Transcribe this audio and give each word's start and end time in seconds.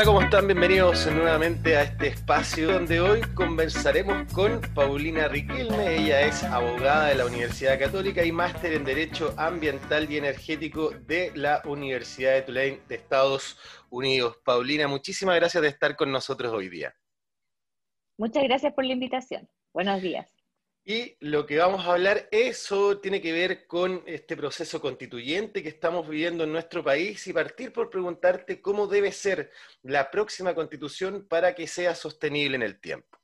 Hola, 0.00 0.06
¿cómo 0.06 0.22
están? 0.22 0.46
Bienvenidos 0.46 1.06
nuevamente 1.12 1.76
a 1.76 1.82
este 1.82 2.06
espacio 2.06 2.72
donde 2.72 3.02
hoy 3.02 3.20
conversaremos 3.34 4.32
con 4.32 4.58
Paulina 4.74 5.28
Riquelme. 5.28 5.96
Ella 5.96 6.22
es 6.22 6.42
abogada 6.42 7.08
de 7.08 7.16
la 7.16 7.26
Universidad 7.26 7.78
Católica 7.78 8.24
y 8.24 8.32
máster 8.32 8.72
en 8.72 8.84
Derecho 8.86 9.34
Ambiental 9.36 10.10
y 10.10 10.16
Energético 10.16 10.88
de 10.88 11.32
la 11.34 11.60
Universidad 11.66 12.32
de 12.32 12.40
Tulane 12.40 12.80
de 12.88 12.94
Estados 12.94 13.58
Unidos. 13.90 14.38
Paulina, 14.42 14.88
muchísimas 14.88 15.36
gracias 15.36 15.60
de 15.60 15.68
estar 15.68 15.94
con 15.96 16.10
nosotros 16.10 16.50
hoy 16.50 16.70
día. 16.70 16.94
Muchas 18.16 18.44
gracias 18.44 18.72
por 18.72 18.86
la 18.86 18.94
invitación. 18.94 19.50
Buenos 19.74 20.00
días. 20.00 20.39
Y 20.92 21.16
lo 21.20 21.46
que 21.46 21.58
vamos 21.58 21.86
a 21.86 21.92
hablar, 21.92 22.26
eso 22.32 22.98
tiene 22.98 23.20
que 23.20 23.30
ver 23.32 23.68
con 23.68 24.02
este 24.06 24.36
proceso 24.36 24.80
constituyente 24.80 25.62
que 25.62 25.68
estamos 25.68 26.08
viviendo 26.08 26.42
en 26.42 26.50
nuestro 26.50 26.82
país 26.82 27.24
y 27.28 27.32
partir 27.32 27.72
por 27.72 27.90
preguntarte 27.90 28.60
cómo 28.60 28.88
debe 28.88 29.12
ser 29.12 29.52
la 29.84 30.10
próxima 30.10 30.52
constitución 30.52 31.28
para 31.28 31.54
que 31.54 31.68
sea 31.68 31.94
sostenible 31.94 32.56
en 32.56 32.62
el 32.62 32.80
tiempo. 32.80 33.18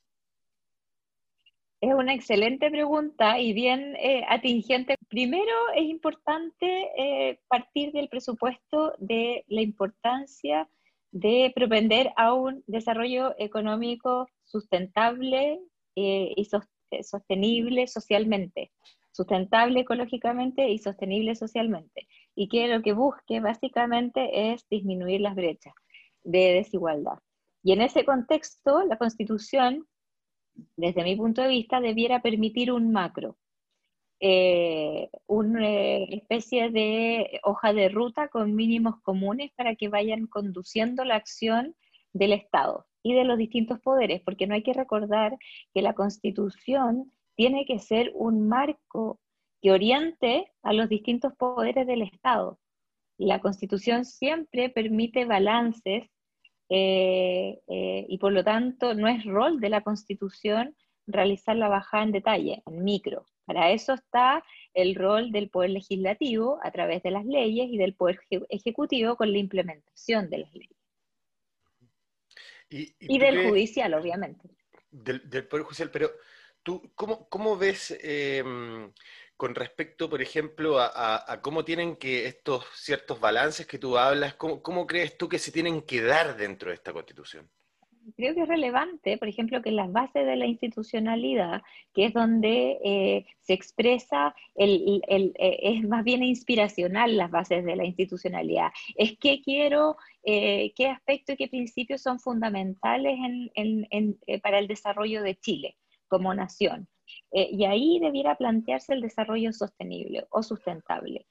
Es 1.80 1.92
una 1.92 2.14
excelente 2.14 2.70
pregunta 2.70 3.40
y 3.40 3.52
bien 3.52 3.96
eh, 3.96 4.22
atingente. 4.28 4.94
Primero 5.08 5.52
es 5.74 5.86
importante 5.86 6.66
eh, 6.96 7.40
partir 7.48 7.90
del 7.90 8.08
presupuesto 8.08 8.94
de 8.98 9.44
la 9.48 9.62
importancia 9.62 10.68
de 11.10 11.50
propender 11.52 12.12
a 12.14 12.32
un 12.32 12.62
desarrollo 12.68 13.34
económico 13.40 14.28
sustentable 14.44 15.58
eh, 15.96 16.32
y 16.36 16.44
sostenible 16.44 16.75
sostenible 17.02 17.86
socialmente, 17.86 18.72
sustentable 19.12 19.80
ecológicamente 19.80 20.68
y 20.68 20.78
sostenible 20.78 21.34
socialmente, 21.34 22.06
y 22.34 22.48
que 22.48 22.68
lo 22.68 22.82
que 22.82 22.92
busque 22.92 23.40
básicamente 23.40 24.52
es 24.52 24.68
disminuir 24.68 25.20
las 25.22 25.34
brechas 25.34 25.74
de 26.22 26.52
desigualdad. 26.54 27.18
Y 27.62 27.72
en 27.72 27.80
ese 27.80 28.04
contexto, 28.04 28.84
la 28.84 28.98
Constitución, 28.98 29.86
desde 30.76 31.02
mi 31.02 31.16
punto 31.16 31.42
de 31.42 31.48
vista, 31.48 31.80
debiera 31.80 32.20
permitir 32.22 32.70
un 32.72 32.92
macro, 32.92 33.36
eh, 34.20 35.10
una 35.26 35.68
especie 35.68 36.70
de 36.70 37.40
hoja 37.42 37.72
de 37.72 37.88
ruta 37.88 38.28
con 38.28 38.54
mínimos 38.54 39.00
comunes 39.02 39.50
para 39.56 39.74
que 39.76 39.88
vayan 39.88 40.26
conduciendo 40.26 41.04
la 41.04 41.16
acción 41.16 41.74
del 42.12 42.32
Estado 42.32 42.86
y 43.06 43.14
de 43.14 43.22
los 43.22 43.38
distintos 43.38 43.78
poderes, 43.80 44.20
porque 44.22 44.48
no 44.48 44.54
hay 44.54 44.64
que 44.64 44.72
recordar 44.72 45.38
que 45.72 45.80
la 45.80 45.92
constitución 45.94 47.12
tiene 47.36 47.64
que 47.64 47.78
ser 47.78 48.10
un 48.16 48.48
marco 48.48 49.20
que 49.62 49.70
oriente 49.70 50.50
a 50.62 50.72
los 50.72 50.88
distintos 50.88 51.32
poderes 51.36 51.86
del 51.86 52.02
Estado. 52.02 52.58
La 53.16 53.40
constitución 53.40 54.04
siempre 54.04 54.70
permite 54.70 55.24
balances 55.24 56.10
eh, 56.68 57.60
eh, 57.68 58.06
y 58.08 58.18
por 58.18 58.32
lo 58.32 58.42
tanto 58.42 58.94
no 58.94 59.06
es 59.06 59.24
rol 59.24 59.60
de 59.60 59.70
la 59.70 59.82
constitución 59.82 60.74
realizar 61.06 61.54
la 61.54 61.68
bajada 61.68 62.02
en 62.02 62.10
detalle, 62.10 62.62
en 62.66 62.82
micro. 62.82 63.24
Para 63.44 63.70
eso 63.70 63.94
está 63.94 64.42
el 64.74 64.96
rol 64.96 65.30
del 65.30 65.48
poder 65.48 65.70
legislativo 65.70 66.58
a 66.64 66.72
través 66.72 67.04
de 67.04 67.12
las 67.12 67.24
leyes 67.24 67.68
y 67.70 67.78
del 67.78 67.94
poder 67.94 68.18
ejecutivo 68.48 69.14
con 69.14 69.30
la 69.30 69.38
implementación 69.38 70.28
de 70.28 70.38
las 70.38 70.52
leyes. 70.52 70.75
Y, 72.68 73.18
del 73.18 73.48
judicial, 73.48 73.94
obviamente. 73.94 74.48
Del, 74.90 75.46
Poder 75.46 75.64
Judicial, 75.64 75.90
pero 75.90 76.10
tú, 76.62 76.92
¿cómo, 76.94 77.28
cómo 77.28 77.56
ves 77.56 77.96
em, 78.00 78.92
con 79.36 79.54
respecto, 79.54 80.08
por 80.08 80.22
ejemplo, 80.22 80.78
a, 80.80 81.40
cómo 81.42 81.64
tienen 81.64 81.96
que 81.96 82.26
estos 82.26 82.64
ciertos 82.74 83.20
balances 83.20 83.66
que 83.66 83.78
tú 83.78 83.98
hablas, 83.98 84.34
cómo, 84.34 84.62
cómo 84.62 84.86
crees 84.86 85.16
tú 85.16 85.28
que 85.28 85.38
se 85.38 85.52
tienen 85.52 85.82
que 85.82 86.02
dar 86.02 86.36
dentro 86.36 86.70
de 86.70 86.74
esta 86.74 86.92
Constitución? 86.92 87.48
Creo 88.14 88.34
que 88.34 88.42
es 88.42 88.48
relevante, 88.48 89.18
por 89.18 89.28
ejemplo, 89.28 89.62
que 89.62 89.70
las 89.70 89.90
bases 89.90 90.26
de 90.26 90.36
la 90.36 90.46
institucionalidad, 90.46 91.62
que 91.92 92.06
es 92.06 92.12
donde 92.12 92.78
eh, 92.84 93.26
se 93.40 93.54
expresa, 93.54 94.34
el, 94.54 95.02
el, 95.08 95.32
eh, 95.38 95.58
es 95.62 95.82
más 95.88 96.04
bien 96.04 96.22
inspiracional 96.22 97.16
las 97.16 97.30
bases 97.30 97.64
de 97.64 97.76
la 97.76 97.84
institucionalidad. 97.84 98.70
Es 98.94 99.18
qué 99.18 99.42
quiero, 99.42 99.96
eh, 100.22 100.72
qué 100.76 100.88
aspectos 100.88 101.34
y 101.34 101.38
qué 101.38 101.48
principios 101.48 102.02
son 102.02 102.20
fundamentales 102.20 103.18
en, 103.54 103.86
en, 103.90 104.18
para 104.42 104.58
el 104.58 104.68
desarrollo 104.68 105.22
de 105.22 105.36
Chile 105.36 105.76
como 106.08 106.32
nación. 106.34 106.88
y 107.32 107.64
ahí 107.64 107.98
debiera 108.00 108.36
plantearse 108.36 108.92
el 108.94 109.00
desarrollo 109.00 109.52
sostenible 109.52 110.26
o 110.30 110.42
sustentable. 110.42 111.26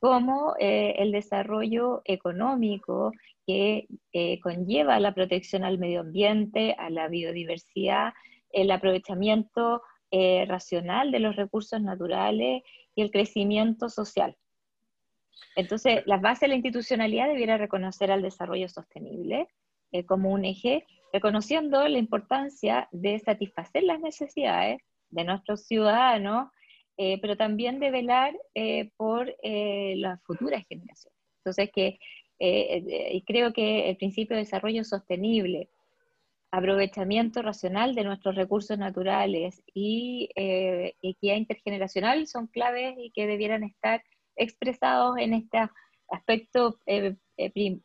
Como 0.00 0.54
el 0.58 1.12
desarrollo 1.12 2.02
económico 2.04 3.12
que 3.48 3.88
eh, 4.12 4.38
conlleva 4.40 5.00
la 5.00 5.14
protección 5.14 5.64
al 5.64 5.78
medio 5.78 6.00
ambiente, 6.00 6.76
a 6.78 6.90
la 6.90 7.08
biodiversidad, 7.08 8.12
el 8.50 8.70
aprovechamiento 8.70 9.80
eh, 10.10 10.44
racional 10.46 11.10
de 11.10 11.20
los 11.20 11.34
recursos 11.34 11.80
naturales 11.80 12.62
y 12.94 13.00
el 13.00 13.10
crecimiento 13.10 13.88
social. 13.88 14.36
Entonces, 15.56 16.02
las 16.04 16.20
bases 16.20 16.40
de 16.42 16.48
la 16.48 16.54
institucionalidad 16.56 17.26
debiera 17.26 17.56
reconocer 17.56 18.12
al 18.12 18.20
desarrollo 18.20 18.68
sostenible 18.68 19.48
eh, 19.92 20.04
como 20.04 20.30
un 20.30 20.44
eje, 20.44 20.84
reconociendo 21.10 21.88
la 21.88 21.98
importancia 21.98 22.86
de 22.92 23.18
satisfacer 23.18 23.82
las 23.82 24.00
necesidades 24.00 24.82
de 25.08 25.24
nuestros 25.24 25.64
ciudadanos, 25.64 26.50
pero 26.98 27.36
también 27.36 27.78
de 27.78 27.92
velar 27.92 28.34
por 28.96 29.32
las 29.42 30.20
futuras 30.24 30.64
generaciones. 30.68 31.16
Entonces, 31.38 31.70
que 31.72 31.98
eh, 32.38 32.84
eh, 32.86 33.10
y 33.14 33.22
creo 33.22 33.52
que 33.52 33.90
el 33.90 33.96
principio 33.96 34.36
de 34.36 34.42
desarrollo 34.42 34.84
sostenible, 34.84 35.70
aprovechamiento 36.50 37.42
racional 37.42 37.94
de 37.94 38.04
nuestros 38.04 38.36
recursos 38.36 38.78
naturales 38.78 39.62
y 39.74 40.30
eh, 40.36 40.94
equidad 41.02 41.36
intergeneracional 41.36 42.26
son 42.26 42.46
claves 42.46 42.94
y 42.98 43.10
que 43.10 43.26
debieran 43.26 43.64
estar 43.64 44.02
expresados 44.36 45.18
en 45.18 45.34
este 45.34 45.58
aspecto 46.10 46.78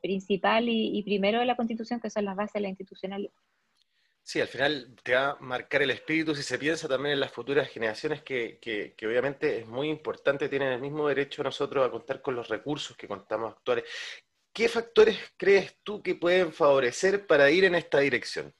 principal 0.02 0.70
y, 0.70 1.04
primero 1.04 1.40
de 1.40 1.46
la 1.46 1.56
Constitución, 1.58 2.00
que 2.00 2.10
son 2.10 2.26
las 2.26 2.36
bases 2.36 2.54
de 2.54 2.62
la 2.62 2.70
institucionalidad. 2.70 3.34
Sí, 4.26 4.40
al 4.40 4.48
final 4.48 4.96
te 5.04 5.16
va 5.16 5.32
a 5.32 5.36
marcar 5.42 5.82
el 5.82 5.92
espíritu 5.92 6.34
si 6.34 6.44
se 6.44 6.58
piensa 6.58 6.88
también 6.88 7.14
en 7.14 7.20
las 7.20 7.32
futuras 7.32 7.68
generaciones 7.70 8.24
que, 8.24 8.58
que, 8.62 8.94
que, 8.96 9.06
obviamente 9.06 9.60
es 9.60 9.68
muy 9.68 9.90
importante, 9.90 10.48
tienen 10.48 10.70
el 10.70 10.80
mismo 10.82 11.10
derecho 11.10 11.44
nosotros 11.44 11.86
a 11.86 11.92
contar 11.92 12.22
con 12.22 12.34
los 12.36 12.48
recursos 12.48 12.96
que 12.96 13.08
contamos 13.08 13.52
actuales. 13.54 13.84
¿Qué 14.54 14.70
factores 14.70 15.18
crees 15.36 15.78
tú 15.84 16.02
que 16.02 16.16
pueden 16.16 16.54
favorecer 16.54 17.28
para 17.28 17.52
ir 17.52 17.66
en 17.66 17.76
esta 17.76 18.00
dirección? 18.00 18.54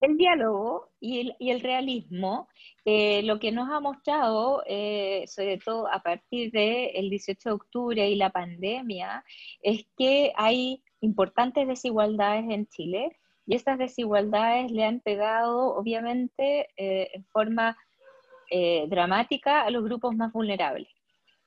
El 0.00 0.16
diálogo 0.16 0.90
y 0.98 1.34
el, 1.38 1.60
realismo, 1.60 2.48
eh, 2.84 3.22
lo 3.22 3.38
que 3.38 3.52
nos 3.52 3.70
ha 3.70 3.78
mostrado, 3.78 4.64
eh, 4.66 5.24
sobre 5.28 5.58
todo 5.58 5.86
a 5.92 6.02
partir 6.02 6.50
del 6.50 7.08
18 7.08 7.50
de 7.50 7.54
octubre 7.54 8.08
y 8.08 8.16
la 8.16 8.30
pandemia, 8.30 9.22
es 9.62 9.86
que 9.96 10.32
hay 10.36 10.82
importantes 11.00 11.68
desigualdades 11.68 12.46
en 12.48 12.66
Chile 12.66 13.20
y 13.50 13.54
estas 13.56 13.78
desigualdades 13.78 14.70
le 14.70 14.84
han 14.84 15.00
pegado, 15.00 15.74
obviamente, 15.74 16.68
eh, 16.76 17.10
en 17.14 17.24
forma 17.26 17.76
dramática 18.88 19.62
a 19.62 19.70
los 19.70 19.84
grupos 19.84 20.16
más 20.16 20.32
vulnerables. 20.32 20.88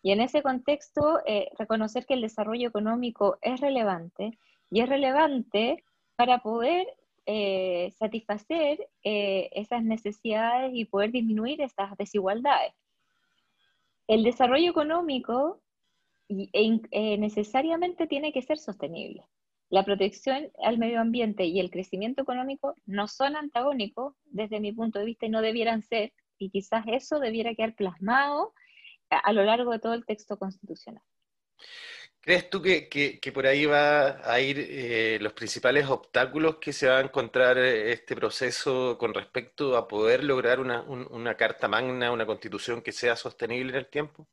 Y 0.03 0.11
en 0.11 0.19
ese 0.19 0.43
contexto, 0.43 1.21
eh, 1.25 1.49
reconocer 1.57 2.05
que 2.05 2.13
el 2.13 2.21
desarrollo 2.21 2.67
económico 2.67 3.37
es 3.41 3.61
relevante 3.61 4.37
y 4.69 4.81
es 4.81 4.89
relevante 4.89 5.81
para 6.17 6.39
poder 6.39 6.85
eh, 7.25 7.89
satisfacer 7.97 8.85
eh, 9.03 9.49
esas 9.53 9.81
necesidades 9.81 10.71
y 10.73 10.83
poder 10.83 11.11
disminuir 11.11 11.61
esas 11.61 11.95
desigualdades. 11.97 12.73
El 14.05 14.23
desarrollo 14.23 14.69
económico 14.69 15.61
necesariamente 16.27 18.05
tiene 18.05 18.33
que 18.33 18.41
ser 18.41 18.57
sostenible. 18.57 19.23
La 19.73 19.83
protección 19.83 20.51
al 20.63 20.77
medio 20.77 21.01
ambiente 21.01 21.45
y 21.45 21.59
el 21.59 21.71
crecimiento 21.71 22.21
económico 22.21 22.75
no 22.85 23.07
son 23.07 23.35
antagónicos 23.35 24.13
desde 24.25 24.59
mi 24.59 24.71
punto 24.71 24.99
de 24.99 25.05
vista 25.05 25.25
y 25.25 25.29
no 25.29 25.41
debieran 25.41 25.81
ser, 25.81 26.13
y 26.37 26.51
quizás 26.51 26.85
eso 26.85 27.17
debiera 27.17 27.55
quedar 27.55 27.73
plasmado 27.73 28.53
a 29.09 29.33
lo 29.33 29.43
largo 29.43 29.71
de 29.71 29.79
todo 29.79 29.95
el 29.95 30.05
texto 30.05 30.37
constitucional. 30.37 31.01
¿Crees 32.21 32.51
tú 32.51 32.61
que, 32.61 33.31
por 33.33 33.47
ahí 33.47 33.65
va 33.65 34.31
a 34.31 34.39
ir 34.39 34.59
eh, 34.59 35.17
los 35.19 35.33
principales 35.33 35.87
obstáculos 35.87 36.57
que 36.57 36.71
se 36.71 36.87
va 36.87 36.99
a 36.99 37.01
encontrar 37.01 37.57
eh, 37.57 37.93
este 37.93 38.15
proceso 38.15 38.99
con 38.99 39.11
respecto 39.11 39.75
a 39.75 39.87
poder 39.87 40.23
lograr 40.23 40.59
una, 40.59 41.35
carta 41.35 41.67
magna, 41.67 42.11
una 42.11 42.27
constitución 42.27 42.83
que 42.83 42.91
sea 42.91 43.15
sostenible 43.15 43.71
en 43.71 43.77
el 43.79 43.87
tiempo? 43.87 44.27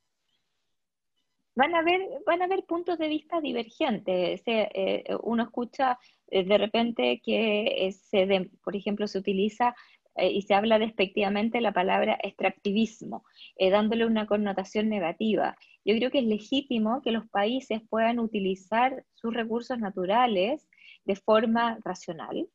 Van 1.56 1.74
a 1.74 1.80
haber, 1.80 2.00
van 2.26 2.42
a 2.42 2.44
haber 2.44 2.64
puntos 2.64 2.98
de 2.98 3.08
vista 3.08 3.40
divergentes. 3.40 4.42
Eh, 4.46 5.04
uno 5.22 5.42
escucha 5.42 5.98
de 6.30 6.58
repente 6.58 7.20
que, 7.24 7.90
se 7.92 8.50
por 8.62 8.76
ejemplo, 8.76 9.06
se 9.08 9.18
utiliza 9.18 9.74
eh, 10.16 10.30
y 10.30 10.42
se 10.42 10.54
habla 10.54 10.78
despectivamente 10.78 11.60
la 11.60 11.72
palabra 11.72 12.18
extractivismo, 12.22 13.24
eh, 13.56 13.70
dándole 13.70 14.06
una 14.06 14.26
connotación 14.26 14.88
negativa. 14.88 15.56
yo 15.84 15.96
creo 15.96 16.10
que 16.10 16.18
es 16.18 16.24
legítimo 16.24 17.00
que 17.02 17.12
los 17.12 17.26
países 17.30 17.80
puedan 17.88 18.18
utilizar 18.18 19.04
sus 19.14 19.32
recursos 19.32 19.78
naturales 19.78 20.68
de 21.04 21.16
forma 21.16 21.78
racional, 21.84 22.48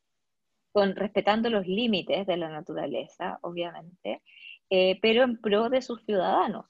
respetando 0.74 1.50
los 1.50 1.66
límites 1.66 2.26
de 2.26 2.36
la 2.36 2.50
naturaleza, 2.50 3.38
obviamente, 3.42 4.22
eh, 4.70 4.98
pero 5.00 5.24
en 5.24 5.40
pro 5.40 5.70
de 5.70 5.82
sus 5.82 6.04
ciudadanos. 6.04 6.66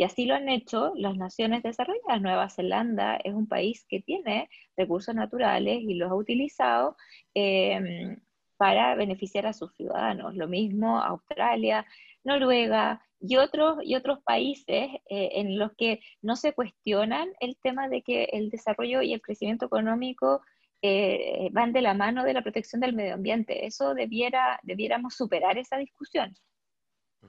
Y 0.00 0.04
así 0.04 0.24
lo 0.24 0.34
han 0.34 0.48
hecho 0.48 0.94
las 0.96 1.14
naciones 1.18 1.62
desarrolladas. 1.62 2.22
Nueva 2.22 2.48
Zelanda 2.48 3.16
es 3.16 3.34
un 3.34 3.46
país 3.46 3.84
que 3.86 4.00
tiene 4.00 4.48
recursos 4.74 5.14
naturales 5.14 5.82
y 5.82 5.92
los 5.92 6.10
ha 6.10 6.14
utilizado 6.14 6.96
em, 7.34 8.18
para 8.56 8.94
beneficiar 8.94 9.46
a 9.46 9.52
sus 9.52 9.74
ciudadanos. 9.74 10.34
Lo 10.36 10.48
mismo 10.48 11.02
Australia, 11.02 11.84
Noruega 12.24 13.02
y 13.20 13.36
otros, 13.36 13.80
y 13.84 13.94
otros 13.94 14.20
países 14.22 14.88
eh, 15.10 15.32
en 15.34 15.58
los 15.58 15.72
que 15.76 16.00
no 16.22 16.34
se 16.34 16.54
cuestionan 16.54 17.28
el 17.38 17.58
tema 17.62 17.90
de 17.90 18.00
que 18.00 18.24
el 18.32 18.48
desarrollo 18.48 19.02
y 19.02 19.12
el 19.12 19.20
crecimiento 19.20 19.66
económico 19.66 20.40
eh, 20.80 21.50
van 21.52 21.74
de 21.74 21.82
la 21.82 21.92
mano 21.92 22.24
de 22.24 22.32
la 22.32 22.40
protección 22.40 22.80
del 22.80 22.94
medio 22.94 23.12
ambiente. 23.12 23.66
Eso 23.66 23.92
debiera, 23.92 24.60
debiéramos 24.62 25.14
superar 25.14 25.58
esa 25.58 25.76
discusión, 25.76 26.34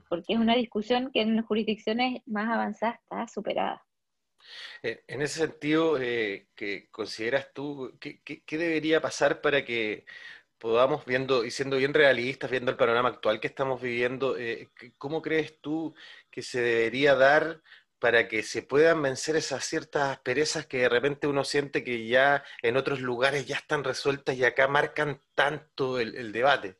porque 0.08 0.34
es 0.34 0.38
una 0.38 0.54
discusión 0.56 1.10
que 1.12 1.22
en 1.22 1.42
jurisdicciones 1.42 2.22
más 2.26 2.48
avanzadas 2.48 3.00
está 3.00 3.28
superada. 3.28 3.84
Eh, 4.82 5.04
en 5.06 5.22
ese 5.22 5.40
sentido, 5.40 5.98
eh, 6.00 6.48
¿qué 6.54 6.88
consideras 6.90 7.52
tú, 7.52 7.96
qué, 8.00 8.42
debería 8.50 9.00
pasar 9.00 9.40
para 9.40 9.64
que 9.64 10.04
podamos, 10.58 11.04
viendo 11.04 11.44
y 11.44 11.50
siendo 11.50 11.76
bien 11.76 11.94
realistas, 11.94 12.50
viendo 12.50 12.70
el 12.70 12.76
panorama 12.76 13.08
actual 13.08 13.40
que 13.40 13.48
estamos 13.48 13.80
viviendo, 13.80 14.36
¿cómo 14.98 15.20
crees 15.20 15.60
tú 15.60 15.94
que 16.30 16.42
se 16.42 16.60
debería 16.60 17.14
dar 17.16 17.60
para 18.02 18.26
que 18.26 18.42
se 18.42 18.62
puedan 18.62 19.00
vencer 19.00 19.36
esas 19.36 19.64
ciertas 19.64 20.18
perezas 20.18 20.66
que 20.66 20.78
de 20.78 20.88
repente 20.88 21.28
uno 21.28 21.44
siente 21.44 21.84
que 21.84 22.04
ya 22.08 22.42
en 22.60 22.76
otros 22.76 23.00
lugares 23.00 23.46
ya 23.46 23.54
están 23.54 23.84
resueltas 23.84 24.34
y 24.34 24.44
acá 24.44 24.66
marcan 24.66 25.20
tanto 25.36 26.00
el, 26.00 26.32
debate. 26.32 26.78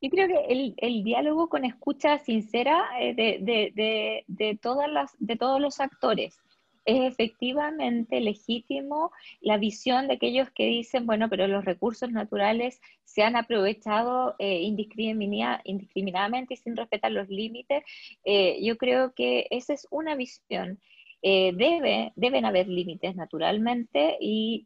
Yo 0.00 0.10
creo 0.10 0.28
que 0.28 0.74
el, 0.76 1.04
diálogo 1.04 1.48
con 1.48 1.64
escucha 1.64 2.18
sincera 2.18 2.84
eh, 3.00 3.14
de, 3.14 4.58
todos 4.60 5.60
los 5.60 5.80
actores, 5.80 6.38
es 6.84 7.12
efectivamente 7.12 8.20
legítimo 8.20 9.10
la 9.40 9.56
visión 9.58 10.06
de 10.06 10.14
aquellos 10.14 10.50
que 10.50 10.66
dicen, 10.66 11.06
bueno, 11.06 11.28
pero 11.28 11.48
los 11.48 11.64
recursos 11.64 12.12
naturales 12.12 12.80
se 13.04 13.22
han 13.22 13.34
aprovechado 13.36 14.36
eh, 14.38 14.60
indiscriminadamente 14.62 16.54
y 16.54 16.56
sin 16.58 16.76
respetar 16.76 17.10
los 17.10 17.28
límites. 17.28 17.82
Eh, 18.24 18.58
yo 18.62 18.76
creo 18.76 19.14
que 19.14 19.48
esa 19.50 19.72
es 19.72 19.88
una 19.90 20.14
visión. 20.14 20.78
Debe, 21.22 22.12
deben 22.14 22.44
haber 22.44 22.68
límites 22.68 23.16
naturalmente 23.16 24.16
y, 24.20 24.64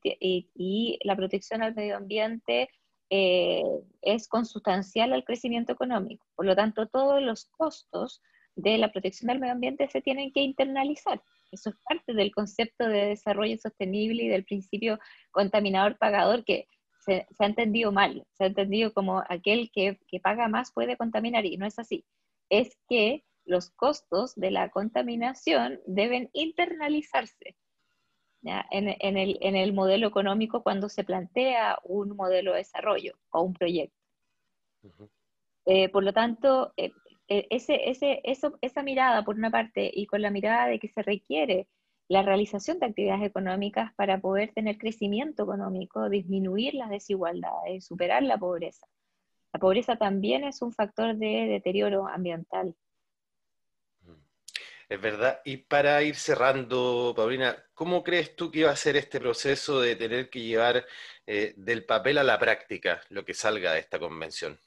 la 1.04 1.16
protección 1.16 1.62
al 1.62 1.74
medio 1.74 1.96
ambiente 1.96 2.68
es 3.10 4.28
consustancial 4.28 5.12
al 5.12 5.24
crecimiento 5.24 5.72
económico. 5.72 6.24
Por 6.36 6.46
lo 6.46 6.54
tanto, 6.54 6.86
todos 6.86 7.20
los 7.20 7.46
costos 7.46 8.22
de 8.56 8.78
la 8.78 8.92
protección 8.92 9.28
del 9.28 9.40
medio 9.40 9.52
ambiente 9.52 9.88
se 9.88 10.00
tienen 10.00 10.32
que 10.32 10.40
internalizar. 10.40 11.22
Eso 11.50 11.70
es 11.70 11.76
parte 11.88 12.14
del 12.14 12.32
concepto 12.32 12.86
de 12.86 13.06
desarrollo 13.06 13.56
sostenible 13.58 14.22
y 14.24 14.28
del 14.28 14.44
principio 14.44 14.98
contaminador-pagador 15.32 16.44
que 16.44 16.68
se, 17.04 17.26
ha 17.38 17.46
entendido 17.46 17.92
mal, 17.92 18.24
se 18.32 18.44
ha 18.44 18.46
entendido 18.46 18.92
como 18.92 19.24
aquel 19.28 19.70
que, 19.72 19.98
paga 20.22 20.48
más 20.48 20.72
puede 20.72 20.96
contaminar 20.96 21.46
y 21.46 21.56
no 21.56 21.66
es 21.66 21.78
así. 21.78 22.04
Es 22.48 22.76
que 22.88 23.24
los 23.44 23.70
costos 23.70 24.34
de 24.36 24.50
la 24.50 24.68
contaminación 24.68 25.80
deben 25.86 26.30
internalizarse 26.32 27.56
En, 28.42 29.56
el, 29.56 29.72
modelo 29.74 30.08
económico 30.08 30.62
cuando 30.62 30.88
se 30.88 31.04
plantea 31.04 31.78
un 31.84 32.16
modelo 32.16 32.52
de 32.52 32.58
desarrollo 32.58 33.14
o 33.30 33.42
un 33.42 33.52
proyecto. 33.52 33.96
Eh, 35.66 35.90
por 35.90 36.04
lo 36.04 36.12
tanto, 36.12 36.72
eh, 36.76 36.90
e, 37.28 37.46
ese, 37.50 37.90
ese, 37.90 38.20
eso, 38.24 38.58
esa 38.62 38.82
mirada, 38.82 39.24
por 39.24 39.36
una 39.36 39.50
parte, 39.50 39.90
y 39.92 40.06
con 40.06 40.22
la 40.22 40.30
mirada 40.30 40.66
de 40.68 40.78
que 40.78 40.88
se 40.88 41.02
requiere 41.02 41.68
la 42.08 42.22
realización 42.22 42.80
de 42.80 42.86
actividades 42.86 43.22
económicas 43.22 43.94
para 43.94 44.20
poder 44.20 44.52
tener 44.52 44.78
crecimiento 44.78 45.44
económico, 45.44 46.08
disminuir 46.08 46.74
las 46.74 46.90
desigualdades, 46.90 47.86
superar 47.86 48.22
la 48.24 48.36
pobreza. 48.36 48.86
La 49.52 49.60
pobreza 49.60 49.96
también 49.96 50.44
es 50.44 50.60
un 50.60 50.72
factor 50.72 51.16
de 51.16 51.46
deterioro 51.46 52.08
ambiental. 52.08 52.74
Es 54.90 55.00
verdad. 55.00 55.40
Y 55.44 55.58
para 55.58 56.02
ir 56.02 56.16
cerrando, 56.16 57.14
Paulina, 57.16 57.56
¿cómo 57.74 58.02
crees 58.02 58.34
tú 58.34 58.50
que 58.50 58.64
va 58.64 58.72
a 58.72 58.76
ser 58.76 58.96
este 58.96 59.20
proceso 59.20 59.80
de 59.80 59.94
tener 59.94 60.28
que 60.28 60.40
llevar 60.40 60.84
eh, 61.28 61.54
del 61.56 61.84
papel 61.84 62.18
a 62.18 62.24
la 62.24 62.40
práctica 62.40 63.00
lo 63.08 63.24
que 63.24 63.32
salga 63.32 63.72
de 63.72 63.78
esta 63.78 64.00
convención? 64.00 64.58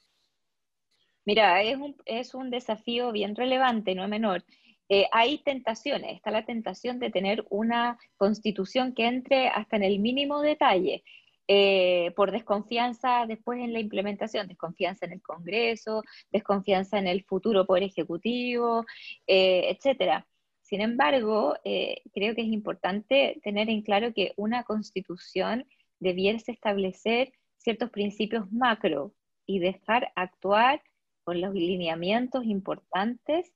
Mira, 1.26 1.62
es 1.62 1.76
un, 1.76 1.94
es 2.06 2.34
un 2.34 2.48
desafío 2.48 3.12
bien 3.12 3.36
relevante, 3.36 3.94
no 3.94 4.08
menor. 4.08 4.42
Eh, 4.88 5.06
hay 5.12 5.42
tentaciones, 5.42 6.16
está 6.16 6.30
la 6.30 6.46
tentación 6.46 7.00
de 7.00 7.10
tener 7.10 7.44
una 7.50 7.98
constitución 8.16 8.94
que 8.94 9.04
entre 9.04 9.48
hasta 9.48 9.76
en 9.76 9.82
el 9.82 9.98
mínimo 9.98 10.40
detalle, 10.40 11.04
eh, 11.48 12.12
por 12.16 12.32
desconfianza 12.32 13.26
después 13.26 13.60
en 13.60 13.72
la 13.72 13.80
implementación, 13.80 14.48
desconfianza 14.48 15.06
en 15.06 15.12
el 15.12 15.22
Congreso, 15.22 16.02
desconfianza 16.32 16.98
en 16.98 17.06
el 17.06 17.24
futuro 17.24 17.66
Poder 17.66 17.84
Ejecutivo, 17.84 18.84
eh, 19.26 19.70
etcétera. 19.70 20.26
Sin 20.62 20.80
embargo, 20.80 21.54
creo 21.62 22.34
que 22.34 22.40
es 22.40 22.48
importante 22.48 23.38
tener 23.44 23.68
en 23.68 23.82
claro 23.82 24.14
que 24.14 24.32
una 24.36 24.64
constitución 24.64 25.66
debiese 26.00 26.52
establecer 26.52 27.32
ciertos 27.58 27.90
principios 27.90 28.50
macro 28.50 29.12
y 29.46 29.58
dejar 29.58 30.12
actuar 30.16 30.82
con 31.24 31.40
los 31.40 31.54
lineamientos 31.54 32.44
importantes 32.44 33.52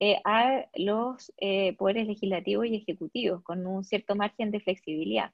eh, 0.00 0.20
a 0.24 0.66
los 0.74 1.32
eh, 1.38 1.76
poderes 1.76 2.08
legislativos 2.08 2.66
y 2.66 2.74
ejecutivos, 2.74 3.42
con 3.44 3.64
un 3.66 3.84
cierto 3.84 4.16
margen 4.16 4.50
de 4.50 4.58
flexibilidad. 4.58 5.32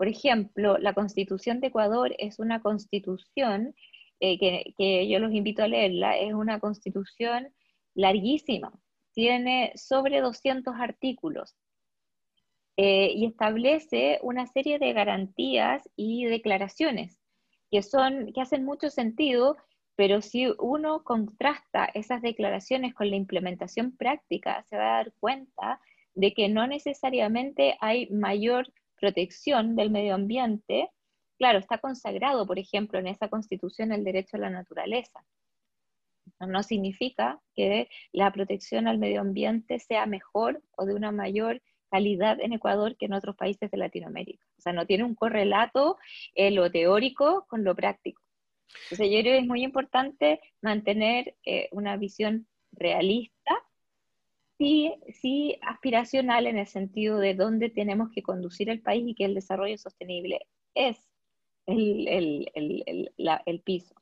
Por 0.00 0.08
ejemplo, 0.08 0.78
la 0.78 0.94
constitución 0.94 1.60
de 1.60 1.66
Ecuador 1.66 2.14
es 2.18 2.38
una 2.38 2.62
constitución 2.62 3.74
eh, 4.18 4.38
que, 4.38 5.06
yo 5.06 5.18
los 5.18 5.30
invito 5.30 5.62
a 5.62 5.68
leerla, 5.68 6.16
es 6.16 6.32
una 6.32 6.58
constitución 6.58 7.52
larguísima, 7.94 8.72
tiene 9.12 9.72
sobre 9.74 10.22
200 10.22 10.74
artículos 10.74 11.54
y 12.78 13.26
establece 13.26 14.20
una 14.22 14.46
serie 14.46 14.78
de 14.78 14.94
garantías 14.94 15.86
y 15.96 16.24
declaraciones 16.24 17.18
que, 17.70 17.82
son, 17.82 18.32
que 18.32 18.40
hacen 18.40 18.64
mucho 18.64 18.88
sentido 18.88 19.58
pero 19.96 20.22
si 20.22 20.46
uno 20.58 21.04
contrasta 21.04 21.84
esas 21.92 22.22
declaraciones 22.22 22.94
con 22.94 23.10
la 23.10 23.16
implementación 23.16 23.94
práctica, 23.94 24.64
se 24.70 24.78
va 24.78 24.94
a 24.94 24.96
dar 24.96 25.12
cuenta 25.20 25.78
de 26.14 26.32
que 26.32 26.48
no 26.48 26.66
necesariamente 26.66 27.76
hay 27.82 28.08
mayor 28.08 28.72
protección 29.00 29.76
del 29.76 29.90
medio 29.90 30.14
ambiente. 30.14 30.90
Claro, 31.38 31.58
está 31.58 31.78
consagrado, 31.78 32.46
por 32.46 32.58
ejemplo, 32.58 32.98
en 32.98 33.06
esa 33.06 33.28
constitución 33.28 33.92
el 33.92 34.04
derecho 34.04 34.36
a 34.36 34.40
la 34.40 34.50
naturaleza. 34.50 35.24
No 36.38 36.62
significa 36.62 37.40
que 37.54 37.88
la 38.12 38.30
protección 38.32 38.86
al 38.86 38.98
medio 38.98 39.20
ambiente 39.20 39.78
sea 39.78 40.06
mejor 40.06 40.62
o 40.76 40.84
de 40.84 40.94
una 40.94 41.12
mayor 41.12 41.60
calidad 41.90 42.40
en 42.40 42.52
Ecuador 42.52 42.96
que 42.96 43.06
en 43.06 43.14
otros 43.14 43.36
países 43.36 43.70
de 43.70 43.78
Latinoamérica. 43.78 44.44
O 44.58 44.60
sea, 44.62 44.72
no 44.72 44.86
tiene 44.86 45.04
un 45.04 45.14
correlato 45.14 45.98
en 46.34 46.54
lo 46.54 46.70
teórico 46.70 47.46
con 47.48 47.64
lo 47.64 47.74
práctico. 47.74 48.22
Entonces 48.84 49.10
yo 49.10 49.20
creo 49.20 49.34
que 49.34 49.38
es 49.38 49.46
muy 49.46 49.64
importante 49.64 50.40
mantener 50.62 51.36
eh, 51.44 51.68
una 51.72 51.96
visión 51.96 52.46
realista, 52.72 53.56
y 54.60 54.92
sí 55.08 55.58
aspiracional 55.62 56.46
en 56.46 56.58
el 56.58 56.66
sentido 56.66 57.18
de 57.18 57.34
dónde 57.34 57.70
tenemos 57.70 58.10
que 58.10 58.22
conducir 58.22 58.68
el 58.68 58.82
país 58.82 59.04
y 59.08 59.14
que 59.14 59.24
el 59.24 59.34
desarrollo 59.34 59.78
sostenible 59.78 60.46
es 60.74 60.98
el 61.66 62.46
piso. 63.64 63.99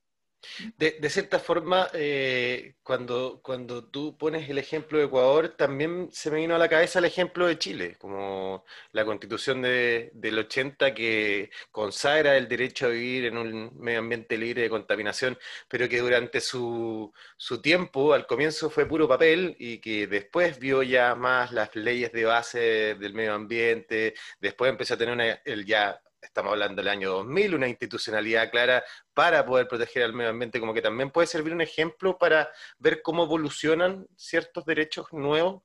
De, 0.77 1.11
cierta 1.11 1.39
forma, 1.39 1.89
eh, 1.95 2.75
cuando, 2.83 3.41
cuando 3.43 3.85
tú 3.85 4.17
pones 4.17 4.49
el 4.49 4.59
ejemplo 4.59 4.99
de 4.99 5.05
Ecuador, 5.05 5.49
también 5.57 6.09
se 6.13 6.31
me 6.31 6.39
vino 6.39 6.55
a 6.55 6.59
la 6.59 6.69
cabeza 6.69 7.01
el 7.01 7.05
ejemplo 7.07 7.47
de 7.47 7.59
Chile, 7.59 7.97
como 7.99 8.65
la 8.93 9.05
constitución 9.05 9.63
de, 9.63 10.11
del 10.15 10.39
80 10.39 10.95
que 10.95 11.51
consagra 11.73 12.37
el 12.37 12.49
derecho 12.49 12.87
a 12.87 12.91
vivir 12.91 13.27
en 13.27 13.37
un 13.39 13.79
medio 13.79 13.99
ambiente 14.01 14.39
libre 14.39 14.63
de 14.63 14.71
contaminación, 14.71 15.39
pero 15.69 15.89
que 15.89 15.99
durante 16.01 16.41
su, 16.41 17.13
su 17.37 17.61
tiempo, 17.61 18.15
al 18.15 18.27
comienzo 18.27 18.71
fue 18.71 18.87
puro 18.87 19.09
papel 19.09 19.57
y 19.59 19.79
que 19.79 20.07
después 20.07 20.59
vio 20.59 20.83
ya 20.83 21.15
más 21.15 21.53
las 21.53 21.75
leyes 21.75 22.13
de 22.13 22.25
base 22.25 22.59
del 22.95 23.15
medio 23.15 23.35
ambiente, 23.35 24.15
después 24.41 24.71
empezó 24.71 24.95
a 24.95 24.99
tener 24.99 25.15
una, 25.15 25.27
el 25.45 25.65
ya 25.67 26.01
estamos 26.29 26.53
hablando 26.53 26.81
del 26.81 26.89
año 26.89 27.11
2000, 27.11 27.55
una 27.55 27.69
institucionalidad 27.69 28.51
clara 28.51 28.85
para 29.15 29.45
poder 29.45 29.67
proteger 29.67 30.05
al 30.05 30.13
medio 30.13 30.31
ambiente, 30.31 30.61
como 30.61 30.75
que 30.75 30.83
también 30.83 31.11
puede 31.11 31.27
servir 31.27 31.53
un 31.53 31.61
ejemplo 31.61 32.17
para 32.17 32.51
ver 32.79 33.03
cómo 33.03 33.25
evolucionan 33.25 34.07
ciertos 34.17 34.65
derechos 34.65 35.13
nuevos. 35.13 35.63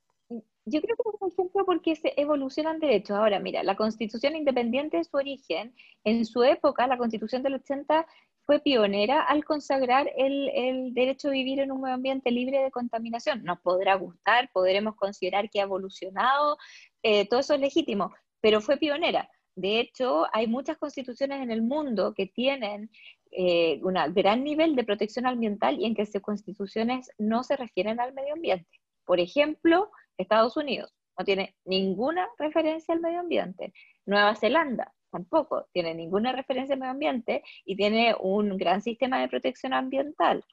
Yo 0.65 0.81
creo 0.81 0.95
que 0.95 1.09
es 1.09 1.21
un 1.21 1.31
ejemplo 1.31 1.65
porque 1.65 1.95
se 1.95 2.13
evolucionan 2.15 2.79
derechos. 2.79 3.17
Ahora, 3.17 3.39
mira, 3.39 3.63
la 3.63 3.75
constitución 3.75 4.35
independiente 4.35 4.97
de 4.97 5.03
su 5.03 5.17
origen, 5.17 5.75
en 6.05 6.25
su 6.25 6.43
época, 6.43 6.87
la 6.87 6.97
constitución 6.97 7.43
del 7.43 7.55
80 7.55 8.07
fue 8.45 8.59
pionera 8.59 9.21
al 9.21 9.45
consagrar 9.45 10.11
el, 10.17 10.93
derecho 10.93 11.29
a 11.29 11.31
vivir 11.31 11.59
en 11.59 11.71
un 11.71 11.81
medio 11.81 11.95
ambiente 11.95 12.31
libre 12.31 12.59
de 12.59 12.71
contaminación. 12.71 13.43
Nos 13.43 13.59
podrá 13.59 13.95
gustar, 13.95 14.49
podremos 14.51 14.95
considerar 14.95 15.49
que 15.49 15.59
ha 15.59 15.63
evolucionado, 15.63 16.57
eh, 17.03 17.27
todo 17.27 17.39
eso 17.39 17.53
es 17.53 17.59
legítimo, 17.59 18.13
pero 18.41 18.61
fue 18.61 18.77
pionera. 18.77 19.29
De 19.55 19.79
hecho, 19.79 20.25
hay 20.33 20.47
muchas 20.47 20.77
constituciones 20.77 21.41
en 21.41 21.51
el 21.51 21.61
mundo 21.61 22.13
que 22.13 22.25
tienen 22.25 22.89
eh, 23.31 23.79
un 23.83 23.95
gran 24.13 24.43
nivel 24.43 24.75
de 24.75 24.83
protección 24.83 25.25
ambiental 25.25 25.79
y 25.79 25.85
en 25.85 25.95
que 25.95 26.05
sus 26.05 26.21
constituciones 26.21 27.11
no 27.17 27.43
se 27.43 27.55
refieren 27.55 27.99
al 27.99 28.13
medio 28.13 28.33
ambiente. 28.33 28.69
Por 29.05 29.19
ejemplo, 29.19 29.91
Estados 30.17 30.57
Unidos 30.57 30.93
no 31.17 31.25
tiene 31.25 31.55
ninguna 31.65 32.27
referencia 32.37 32.93
al 32.93 33.01
medio 33.01 33.19
ambiente. 33.19 33.73
Nueva 34.05 34.35
Zelanda 34.35 34.93
tampoco 35.11 35.67
tiene 35.71 35.93
ninguna 35.93 36.31
referencia 36.31 36.73
al 36.73 36.79
medio 36.79 36.91
ambiente 36.91 37.43
y 37.65 37.75
tiene 37.75 38.15
un 38.19 38.57
gran 38.57 38.81
sistema 38.81 39.21
de 39.21 39.29
protección 39.29 39.73
ambiental. 39.73 40.43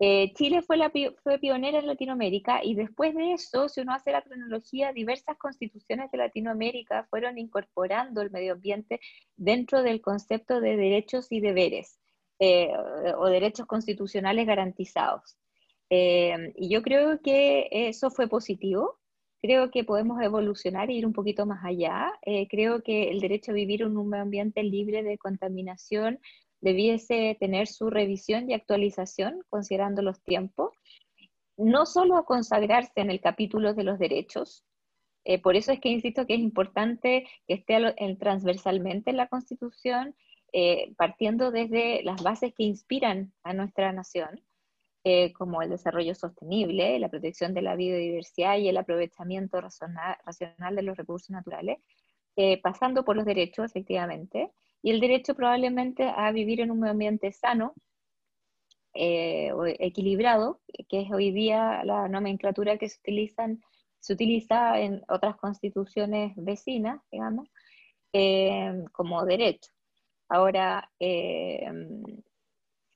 Eh, 0.00 0.32
Chile 0.34 0.62
fue, 0.62 0.76
la, 0.76 0.90
pionera 0.90 1.78
en 1.78 1.86
Latinoamérica 1.86 2.64
y 2.64 2.74
después 2.74 3.14
de 3.14 3.32
eso, 3.32 3.68
si 3.68 3.80
uno 3.80 3.94
hace 3.94 4.10
la 4.10 4.22
cronología, 4.22 4.92
diversas 4.92 5.38
constituciones 5.38 6.10
de 6.10 6.18
Latinoamérica 6.18 7.06
fueron 7.10 7.38
incorporando 7.38 8.20
el 8.20 8.30
medio 8.30 8.54
ambiente 8.54 9.00
dentro 9.36 9.82
del 9.82 10.00
concepto 10.00 10.60
de 10.60 10.76
derechos 10.76 11.30
y 11.30 11.40
deberes 11.40 12.00
eh, 12.40 12.72
o 13.16 13.26
derechos 13.26 13.66
constitucionales 13.66 14.46
garantizados. 14.46 15.36
Eh, 15.90 16.52
y 16.56 16.68
yo 16.68 16.82
creo 16.82 17.20
que 17.22 17.68
eso 17.70 18.10
fue 18.10 18.28
positivo. 18.28 18.98
Creo 19.42 19.70
que 19.70 19.84
podemos 19.84 20.20
evolucionar 20.22 20.90
e 20.90 20.94
ir 20.94 21.06
un 21.06 21.12
poquito 21.12 21.46
más 21.46 21.64
allá. 21.64 22.10
creo 22.50 22.82
que 22.82 23.10
el 23.10 23.20
derecho 23.20 23.52
a 23.52 23.54
vivir 23.54 23.82
en 23.82 23.96
un 23.96 24.08
medio 24.08 24.22
ambiente 24.22 24.62
libre 24.62 25.02
de 25.02 25.18
contaminación 25.18 26.18
debiese 26.64 27.36
tener 27.38 27.66
su 27.66 27.90
revisión 27.90 28.48
y 28.48 28.54
actualización 28.54 29.42
considerando 29.50 30.00
los 30.00 30.22
tiempos, 30.22 30.72
no 31.58 31.84
solo 31.84 32.16
a 32.16 32.24
consagrarse 32.24 32.92
en 32.96 33.10
el 33.10 33.20
capítulo 33.20 33.74
de 33.74 33.84
los 33.84 33.98
derechos, 33.98 34.64
eh, 35.24 35.40
por 35.40 35.56
eso 35.56 35.72
es 35.72 35.80
que 35.80 35.90
insisto 35.90 36.26
que 36.26 36.34
es 36.34 36.40
importante 36.40 37.26
que 37.46 37.54
esté 37.54 37.78
transversalmente 38.18 39.10
en 39.10 39.18
la 39.18 39.28
Constitución, 39.28 40.16
eh, 40.54 40.94
partiendo 40.96 41.50
desde 41.50 42.02
las 42.02 42.22
bases 42.22 42.54
que 42.54 42.64
inspiran 42.64 43.32
a 43.42 43.52
nuestra 43.52 43.92
nación, 43.92 44.42
eh, 45.04 45.34
como 45.34 45.60
el 45.60 45.68
desarrollo 45.68 46.14
sostenible, 46.14 46.98
la 46.98 47.10
protección 47.10 47.52
de 47.52 47.60
la 47.60 47.76
biodiversidad 47.76 48.56
y 48.56 48.68
el 48.68 48.78
aprovechamiento 48.78 49.60
racional 49.60 50.76
de 50.76 50.82
los 50.82 50.96
recursos 50.96 51.28
naturales, 51.28 51.78
pasando 52.62 53.04
por 53.04 53.14
los 53.14 53.26
derechos, 53.26 53.66
efectivamente, 53.66 54.50
y 54.84 54.90
el 54.90 55.00
derecho 55.00 55.34
probablemente 55.34 56.12
a 56.14 56.30
vivir 56.30 56.60
en 56.60 56.70
un 56.70 56.78
medio 56.78 56.92
ambiente 56.92 57.32
sano, 57.32 57.74
eh, 58.92 59.50
o 59.52 59.64
equilibrado, 59.64 60.60
que 60.90 61.00
es 61.00 61.10
hoy 61.10 61.32
día 61.32 61.82
la 61.84 62.06
nomenclatura 62.06 62.76
que 62.76 62.90
se, 62.90 62.98
utilizan, 63.00 63.62
se 63.98 64.12
utiliza 64.12 64.78
en 64.78 65.02
otras 65.08 65.36
constituciones 65.36 66.34
vecinas, 66.36 67.00
digamos, 67.10 67.48
eh, 68.12 68.84
como 68.92 69.24
derecho. 69.24 69.72
Ahora, 70.28 70.92
eh, 71.00 71.64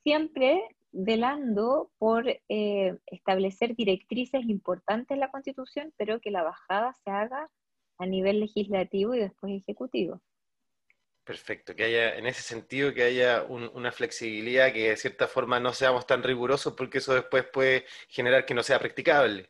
siempre 0.03 0.61
velando 0.91 1.89
por 1.97 2.25
establecer 2.47 3.75
directrices 3.75 4.47
importantes 4.47 5.15
en 5.15 5.21
la 5.21 5.31
Constitución, 5.31 5.91
pero 5.97 6.19
que 6.21 6.29
la 6.29 6.43
bajada 6.43 6.93
se 7.03 7.09
haga 7.09 7.49
a 7.97 8.05
nivel 8.05 8.41
legislativo 8.41 9.15
y 9.15 9.19
después 9.19 9.53
ejecutivo. 9.53 10.21
Perfecto, 11.29 11.75
que 11.75 11.83
haya, 11.83 12.15
en 12.17 12.25
ese 12.25 12.41
sentido, 12.41 12.91
que 12.93 13.03
haya 13.03 13.43
una 13.43 13.91
flexibilidad, 13.91 14.73
que 14.73 14.89
de 14.89 14.97
cierta 14.97 15.27
forma 15.27 15.59
no 15.59 15.73
seamos 15.73 16.07
tan 16.07 16.23
rigurosos, 16.23 16.73
porque 16.73 16.97
eso 16.97 17.13
después 17.13 17.45
puede 17.45 17.85
generar 18.07 18.45
que 18.45 18.55
no 18.55 18.63
sea 18.63 18.79
practicable 18.79 19.47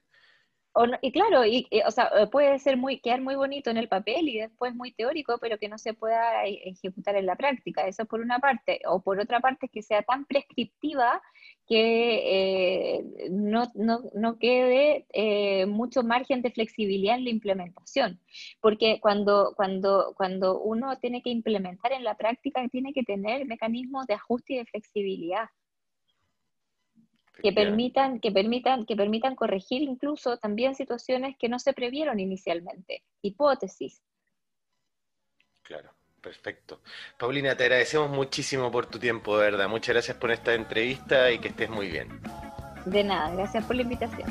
y 1.01 1.11
claro, 1.11 1.45
y, 1.45 1.67
o 1.85 1.91
sea, 1.91 2.09
eh, 2.17 2.27
puede 2.27 2.57
ser 2.59 2.77
muy, 2.77 2.99
quedar 2.99 3.21
muy 3.21 3.35
bonito 3.35 3.69
en 3.69 3.77
el 3.77 3.89
papel 3.89 4.29
y 4.29 4.39
después 4.39 4.73
muy 4.75 4.91
teórico, 4.93 5.37
pero 5.39 5.57
que 5.57 5.67
no 5.67 5.77
se 5.77 5.93
pueda 5.93 6.45
e, 6.45 6.69
ejecutar 6.69 7.15
en 7.15 7.25
la 7.25 7.35
práctica. 7.35 7.87
Eso 7.87 8.05
por 8.05 8.21
una 8.21 8.39
parte. 8.39 8.81
O 8.87 9.01
por 9.01 9.19
otra 9.19 9.39
parte, 9.41 9.67
que 9.69 9.81
sea 9.81 10.03
tan 10.03 10.25
prescriptiva 10.25 11.21
que 11.67 12.97
eh, 12.97 13.29
no, 13.29 13.67
no, 13.75 14.01
no, 14.15 14.39
quede 14.39 15.05
eh, 15.13 15.65
mucho 15.65 16.03
margen 16.03 16.41
de 16.41 16.51
flexibilidad 16.51 17.15
en 17.17 17.25
la 17.25 17.29
implementación. 17.31 18.19
Porque 18.61 18.99
cuando, 19.01 19.53
cuando, 19.55 20.13
cuando 20.15 20.59
uno 20.61 20.97
tiene 20.99 21.21
que 21.21 21.29
implementar 21.29 21.91
en 21.91 22.03
la 22.03 22.15
práctica, 22.15 22.67
tiene 22.69 22.93
que 22.93 23.03
tener 23.03 23.45
mecanismos 23.45 24.07
de 24.07 24.15
ajuste 24.15 24.53
y 24.53 24.57
de 24.57 24.65
flexibilidad 24.65 25.49
que 27.41 27.51
permitan, 27.53 28.19
que 28.19 28.31
permitan, 28.31 28.85
que 28.85 28.95
permitan 28.95 29.35
corregir 29.35 29.81
incluso 29.81 30.37
también 30.37 30.75
situaciones 30.75 31.35
que 31.37 31.49
no 31.49 31.59
se 31.59 31.73
previeron 31.73 32.19
inicialmente, 32.19 33.03
hipótesis. 33.21 34.01
Claro, 35.61 35.91
perfecto. 36.21 36.81
Paulina, 37.17 37.55
te 37.55 37.63
agradecemos 37.63 38.09
muchísimo 38.09 38.71
por 38.71 38.87
tu 38.87 38.99
tiempo, 38.99 39.37
de 39.37 39.51
verdad. 39.51 39.69
Muchas 39.69 39.93
gracias 39.93 40.17
por 40.17 40.31
esta 40.31 40.53
entrevista 40.53 41.31
y 41.31 41.39
que 41.39 41.49
estés 41.49 41.69
muy 41.69 41.89
bien. 41.89 42.19
De 42.85 43.03
nada, 43.03 43.33
gracias 43.35 43.65
por 43.65 43.75
la 43.75 43.83
invitación. 43.83 44.29